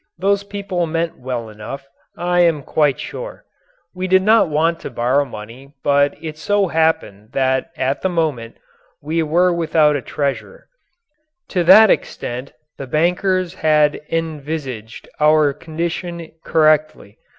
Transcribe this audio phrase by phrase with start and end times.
[0.17, 3.45] Those people meant well enough, I am quite sure.
[3.93, 8.57] We did not want to borrow money but it so happened that at the moment
[8.99, 10.65] we were without a treasurer.
[11.49, 17.19] To that extent the bankers had envisaged our condition correctly.